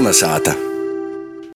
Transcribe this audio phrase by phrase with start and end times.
[0.00, 0.54] Kolnesāta!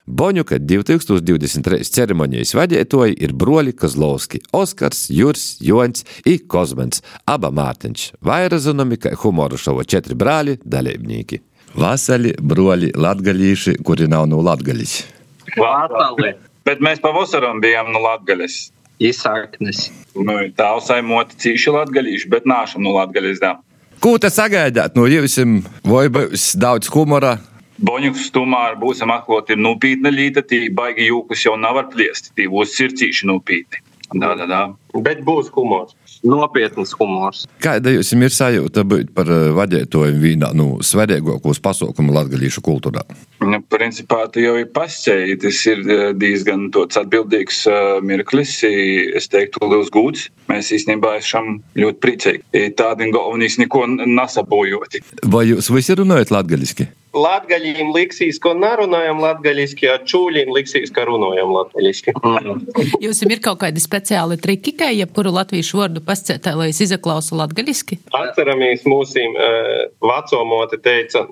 [0.04, 8.60] Boņuka 2023 ceremonijas vadītāji ir broļi Kozlovski, Oskars, Juris, Jons un Kozmens, aba Mārtiņš, vairāk
[8.60, 11.38] zināmi kā humoru šova četri brāļi dalībnieki.
[11.80, 14.98] Vasali broļi latgalīši, kuri nav no latgalis.
[15.56, 16.34] Vātali.
[16.68, 18.66] Bet mēs pavasaram bijām no Latvijas.
[19.00, 19.86] Izsaknes.
[20.20, 23.40] Nu, Tālsai moti cīši latgalīši, bet nāšam no Latvijas.
[24.04, 25.40] Ko te sagaidāt no jums?
[25.88, 27.38] Vai būs daudz humora?
[27.82, 32.46] Boņuks tomēr būsim atklāti ir nopietna lieta, tī baigi jūkus jau nav var pliest, tī
[32.50, 33.82] būs sircīši nopietni.
[34.14, 34.60] Da, da, da.
[35.02, 35.96] Bet būs humors.
[36.24, 37.42] Nopietns humors.
[37.60, 43.02] Kāda jums ir sajūta būt par eh, vadītāju vienā no nu, svarīgākos pasaukumu latgalīšu kultūrā?
[43.42, 49.66] Nu, principā tu jau ir pasēji, tas ir eh, diezgan atbildīgs uh, mirklis, es teiktu,
[49.72, 50.28] liels gūts.
[50.48, 52.66] Mēs īstenībā esam ļoti priecīgi.
[52.78, 55.02] Tādi galvenīs neko nesabojoti.
[55.26, 56.88] Vai jūs visi runājat latgaliski?
[57.14, 62.14] Latgaļiem liksīs, ko nerunājam latgaļiski, ar čūļiem liksīs, ka runājam latgaļiski.
[63.04, 68.00] Jums ir kaut kādi speciāli triki, kā jebkuru latviešu vārdu pascietē, lai es izaklausu latgaļiski?
[68.18, 69.38] Atceramies mūsīm
[70.04, 71.24] vecomoti teica,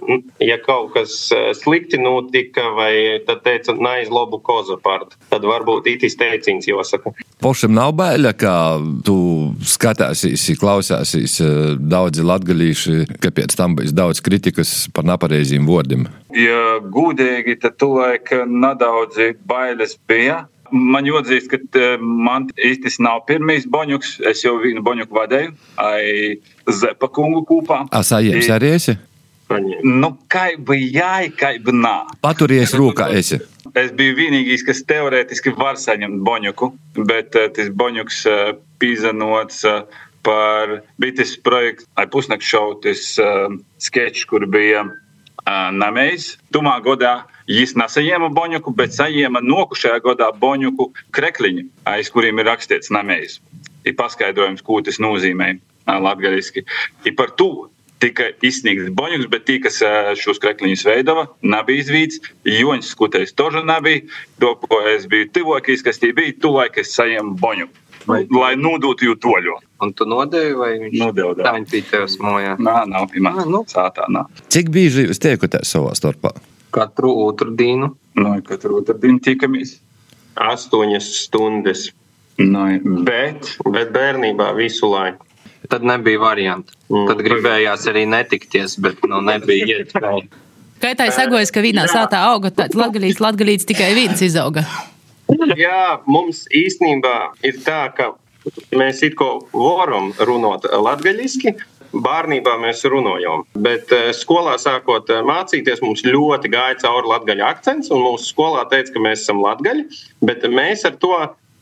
[0.42, 1.16] ja kaut kas
[1.60, 2.92] slikti notika, vai
[3.26, 5.16] tad teica, neizlobu kozu pārt.
[5.32, 7.14] Tad varbūt itis teicīns jāsaka.
[7.42, 8.54] Pošam nav baila, ka
[9.06, 9.16] tu
[9.66, 11.38] skatāsies, klausāsies
[11.78, 16.08] daudzi latgalīši, ka pēc tam būs daudz kritikas par nepareiziem vārdiem.
[16.36, 20.46] Ja gudīgi, tad tulaik nedaudz bailes bija.
[20.72, 24.20] Man jāatzīst, ka man īstenībā nav pirmais boņuks.
[24.30, 26.38] Es jau vienu boņuku vadīju, ai
[26.70, 27.82] Zepa kungu kopā.
[27.92, 28.96] Asājiems arī esi?
[29.84, 31.96] Nu, kā bija jā, kā bija nā.
[32.24, 33.42] Paturies rūkā esi.
[33.78, 36.70] Es biju vienīgais, kas teorētiski var saņemt boņuku,
[37.08, 38.40] bet uh, tas boņuks uh,
[38.82, 39.86] pīzanots uh,
[40.22, 43.00] par bites projektu, ai pusnakts šovu, tas
[43.82, 44.84] sketch, kur bija
[45.74, 46.36] namējs.
[46.54, 52.92] Tumā godā Viņš nesaņēma boņuku, bet saņēma nokušajā gadā boņuku krekliņu, aiz kuriem ir rakstīts
[52.94, 53.40] namējs.
[53.84, 55.56] Ir paskaidrojums, ko tas nozīmē
[55.86, 56.62] latviešu.
[57.18, 57.68] Par to
[58.02, 59.78] tika izsniegts boņuks, bet tie, kas
[60.20, 62.18] šos krekliņus veidova, nebija izvīts.
[62.48, 64.02] Joņš skutējs toža nebija.
[64.42, 67.78] To, ko es biju tuvākais, kas tie bija, tulaik es saņēmu boņuku.
[68.10, 69.52] Vai, lai nodotu jūtu toļo.
[69.86, 71.44] Un tu nodevi, vai viņš Nodevu, jā.
[71.46, 72.56] tā viņa bija tev smojā?
[72.58, 73.30] Nā, nav pirmā.
[73.38, 73.60] Ā, nu.
[73.70, 74.24] Sātā, nā.
[74.50, 76.32] Cik bieži jūs tiekaties savā starpā?
[76.74, 79.76] Katru otru dienu Nu, katru otru dienu tikamies.
[80.34, 81.86] astoņas stundas.
[82.42, 82.64] Nu,
[83.06, 85.22] bet Bet bērnībā visu laiku.
[85.72, 86.74] Tad nebija variantu.
[86.92, 87.06] Mm.
[87.08, 90.26] Tad gribējās arī netikties, bet nu, nebija iespēja.
[90.82, 94.66] Kā tā ir sagojas, ka vienā sātā auga tāds latgalīts, latgalīts tikai viens izauga?
[95.56, 97.14] Jā, mums īstenībā
[97.46, 98.10] ir tā, ka
[98.76, 101.54] mēs it kā varam runāt latviešu.
[101.92, 107.92] Bērnībā mēs runājām, bet eh, skolā sākot eh, mācīties, mums ļoti gāja cauri latviešu akcents.
[107.92, 111.12] Mūsu skolā teica, ka mēs esam latviši, bet mēs ar to,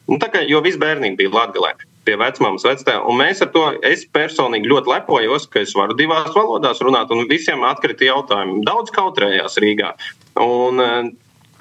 [0.06, 3.04] nu, tā kā, jo viss bērnība bija latviešā pie vecmāmas vectēva.
[3.10, 7.28] Un mēs ar to, es personīgi ļoti lepojos, ka es varu divās valodās runāt, un
[7.30, 8.64] visiem atkrita jautājumi.
[8.66, 9.94] Daudz kautrējās Rīgā.
[10.40, 11.10] Un, eh,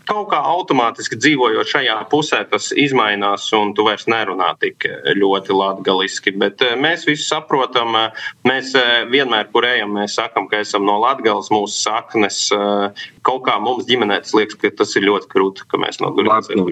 [0.09, 4.88] Kaut kā automātiski dzīvojot šajā pusē, tas izmainās, un tu vairs nerunā tik
[5.20, 6.34] ļoti latgaliski.
[6.42, 10.88] Bet eh, mēs visi saprotam, eh, mēs eh, vienmēr, kur ejam, mēs sakam, ka esam
[10.88, 12.40] no Latgales, mūsu saknes.
[12.56, 16.09] eh, Kaut kā mums ģimenē tas liekas, ka tas ir ļoti krūti, ka mēs no
[16.18, 16.64] turienes esam.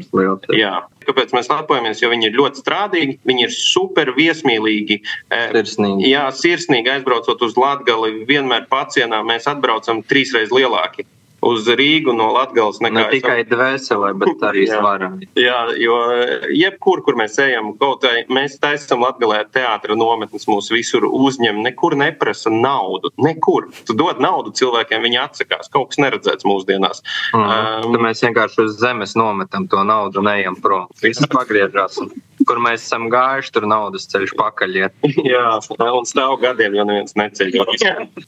[1.07, 2.01] Kāpēc mēs lepojamies?
[2.01, 4.97] Jo viņi ir ļoti strādīgi, viņi ir super viesmīlīgi.
[5.29, 6.09] Eh, Sirsnīgi.
[6.09, 11.05] Jā, sirsnīgi aizbraucot uz Latviju, vienmēr pacienā mēs atbraucam trīsreiz lielāki
[11.47, 12.79] uz Rīgu no Latvijas.
[12.83, 15.11] Ne tikai dvēselē, bet arī svarā.
[15.39, 15.97] Jā, jo
[16.53, 21.97] jebkur, kur mēs ejam, kaut kā mēs taisām Latvijā teātra nometnes, mūs visur uzņem, nekur
[21.99, 23.11] neprasa naudu.
[23.21, 23.69] Nekur.
[23.87, 25.71] Tu dod naudu cilvēkiem, viņi atsakās.
[25.73, 27.03] Kaut kas neredzēts mūsdienās.
[27.35, 27.93] Mm.
[27.93, 30.87] Um, mēs vienkārši uz zemes nometam to naudu un ejam prom.
[31.03, 32.01] Viss pagriežās.
[32.47, 34.75] Kur mēs esam gājuši, tur naudas ceļš pakaļ.
[34.81, 35.07] iet.
[35.33, 35.45] Jā,
[35.91, 37.55] un stāv gadiem, jo neviens neceļ.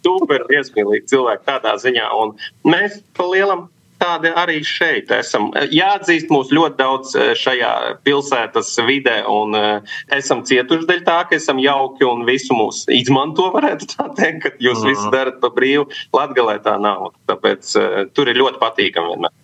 [0.04, 2.08] Super iesmīlīgi cilvēki tādā ziņā.
[2.20, 2.34] Un
[2.68, 3.68] mēs pa lielam
[4.00, 5.50] tādi arī šeit esam.
[5.76, 7.72] Jāatzīst, mūs ļoti daudz eh, šajā
[8.08, 13.50] pilsētas vidē, un eh, esam cietuši dēļ tā, ka esam jauki un visu mūs izmanto,
[13.56, 14.88] varētu tā teikt, ka jūs Mhm.
[14.94, 15.90] visu darat pa brīvu.
[16.16, 17.10] Latgalē tā nav.
[17.28, 19.36] Tāpēc eh, tur ir ļoti patīkami vienmēr.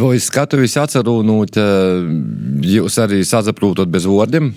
[0.00, 1.58] Vai skatu visi atcerūnūt,
[2.64, 4.52] jūs arī sazaprūtot bez vārdiem?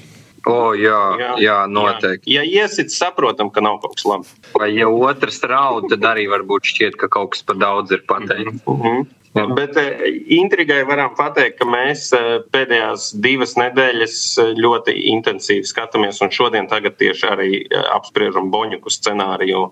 [0.48, 2.32] O, jā, jā, jā, noteikti.
[2.32, 4.34] Ja iesit, saprotam, ka nav kaut kas labs.
[4.56, 8.64] Vai ja otrs raud, tad arī varbūt šķiet, ka kaut kas par daudz ir pateikts.
[8.64, 9.08] Mm -hmm.
[9.56, 16.22] Bet eh, intrigai varam pateikt, ka mēs eh, pēdējās divas nedēļas eh, ļoti intensīvi skatāmies,
[16.24, 19.72] un šodien tagad tieši arī eh, apspriežam Boņuku scenāriju.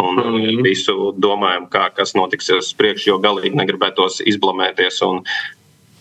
[0.00, 0.62] Un mm.
[0.66, 5.02] visu domājam, kā, kas notiks uz priekšu, jo galīgi negribētos izblamēties.
[5.06, 5.22] Un,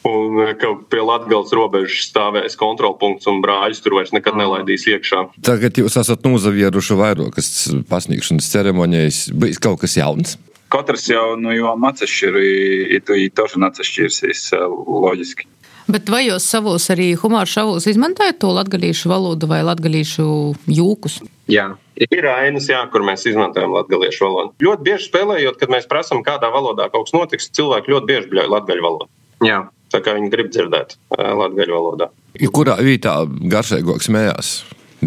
[0.04, 5.22] Un ka pie Latvijas robežas stāvēs kontrolpunkts un brāļus tur vairs nekad nelaidīs iekšā.
[5.48, 7.52] Tagad jūs esat nozavieruši vairākas
[7.88, 9.22] pasniegšanas ceremonijas.
[9.32, 10.36] Bija kaut kas jauns?
[10.74, 12.42] Katrs jau no jām atsevišķi ir,
[13.00, 14.52] ir toši atsevišķies
[15.06, 15.48] loģiski.
[15.88, 20.28] Bet vai jūs savos arī humora šovos izmantojat to latviešu valodu vai latviešu
[20.68, 21.22] jūkus?
[21.52, 21.74] Jā.
[22.02, 24.54] Ir ainas, jā, kur mēs izmantojam latviešu valodu.
[24.66, 28.54] Ļoti bieži spēlējot, kad mēs prasām, kādā valodā kaut kas notiks, cilvēki ļoti bieži bļauj
[28.56, 29.10] latviešu valodu.
[29.46, 29.64] Jā.
[29.94, 32.10] Tā kā viņi grib dzirdēt latviešu valodā.
[32.54, 34.56] Kurā vietā garšīgāk smējās?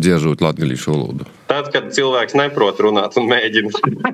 [0.00, 1.26] dziežot latviešu valodu?
[1.48, 3.72] Tad, kad cilvēks neprot runāt un mēģina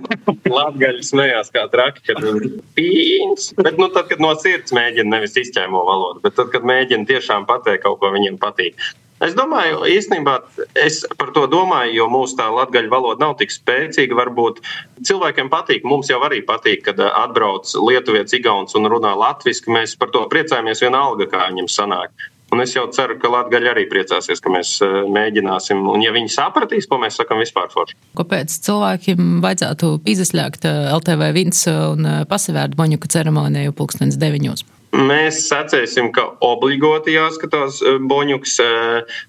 [0.59, 3.51] latviešu smējās kā traki, kad ir pīns.
[3.59, 7.49] Bet nu, tad, kad no sirds mēģina nevis izķēmo valodu, bet tad, kad mēģina tiešām
[7.51, 8.79] pateikt kaut ko viņiem patīk.
[9.23, 10.35] Es domāju, īstenībā
[10.83, 14.19] es par to domāju, jo mūsu tā latviešu valoda nav tik spēcīga.
[14.19, 14.59] Varbūt
[15.07, 19.71] cilvēkiem patīk, mums jau arī patīk, kad atbrauc Lietuvietis, Igauns un runā latviešu.
[19.75, 22.31] Mēs par to priecājamies vienalga, kā viņam sanāk.
[22.53, 25.79] Un es jau ceru, ka Latvija arī priecāsies, ka mēs eh, mēģināsim.
[25.89, 27.97] Un, ja viņi sapratīs, ko mēs sakām, vispār forši.
[28.19, 34.67] Kāpēc cilvēkiem vajadzētu izslēgt eh, LTV vins un pasavērt Boņuka ceremoniju pulkstenes deviņos?
[34.93, 37.79] Mēs sacīsim, ka obligāti jāskatās
[38.11, 38.59] boņuks,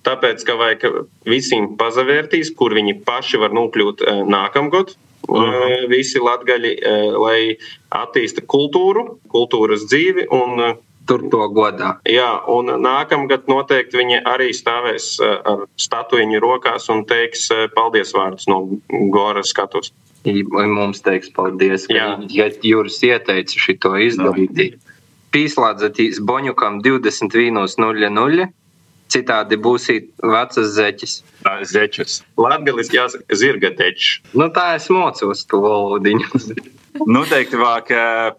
[0.03, 0.83] tāpēc, ka vajag
[1.29, 4.95] visiem pazavērtīs, kur viņi paši var nokļūt nākamgad.
[5.23, 5.51] Uh mhm.
[5.55, 5.87] -huh.
[5.87, 6.73] Visi latgaļi,
[7.15, 7.55] lai
[7.95, 10.75] attīsta kultūru, kultūras dzīvi un
[11.07, 11.97] tur to godā.
[12.09, 18.13] Jā, un nākamgad noteikti viņi arī stāvēs eh, ar statuiņu rokās un teiks eh, paldies
[18.15, 18.63] vārdus no
[19.13, 19.93] Gora skatus.
[20.23, 24.77] Mums teiks paldies, ka ja Jūras ieteica šito izdarīt.
[25.33, 28.51] Pīslādzatīs Boņukam 21.00.
[29.13, 31.15] Citādi būsīt vecas zeķis.
[31.69, 32.21] Zeķis.
[32.39, 34.21] Latgalis jāsaka zirgatečs.
[34.33, 36.29] Nu tā es mocos to valodiņu.
[37.15, 37.89] Noteikti vāk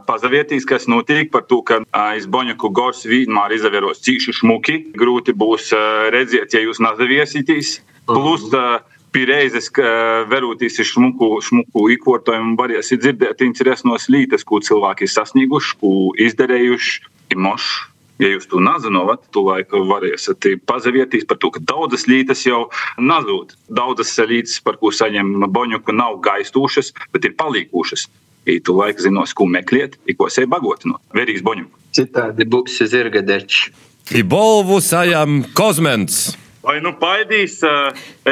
[0.06, 4.78] pazavietīs, kas notiek par to, ka aiz Boņaku gors vienmēr izavieros cīši šmuki.
[4.98, 5.72] Grūti būs
[6.14, 7.80] redzēt, ja jūs nazaviesītīs.
[8.06, 15.12] Plus pierēzes, ka verūtīs ir šmuku, šmuku īkortojumu, varēsiet dzirdēt interesnos lītas, ko cilvēki ir
[15.12, 15.92] sasnieguši, ko
[16.26, 17.02] izdarējuši,
[17.34, 17.90] ir moši.
[18.22, 22.68] Ja jūs to nezināt, to laiku varēsiet pazavietīs par to, ka daudzas lītas jau
[22.98, 23.56] nazūd.
[23.74, 28.06] Daudzas lītas, par ko saņem boņuku, nav gaistūšas, bet ir palīkušas.
[28.46, 31.00] I tu laiku zinos, ko meklēt, i ko sevi bagotinot.
[31.16, 31.66] Verīgs boņu.
[31.96, 33.72] Citādi būs zirga deči.
[34.14, 36.34] I bolvu sajam kozmens.
[36.64, 37.58] Vai nu paidīs,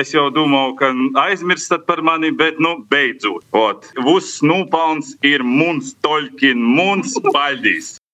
[0.00, 0.88] es jau domāju, ka
[1.26, 3.44] aizmirstat par mani, bet nu beidzot.
[3.52, 7.98] Ot, Vus nūpauns ir mums toļkin, mums paidīs.